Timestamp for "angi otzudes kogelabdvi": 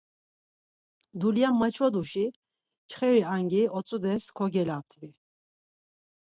3.35-5.09